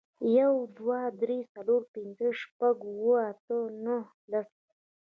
[0.39, 3.97] یو, دوه, درې, څلور, پنځه, شپږ, اووه, اته, نه,
[4.31, 4.51] لس